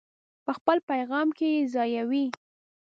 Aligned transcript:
په 0.45 0.51
خپل 0.57 0.77
پیغام 0.89 1.27
کې 1.37 1.47
یې 1.55 1.69
ځایوي. 1.73 2.25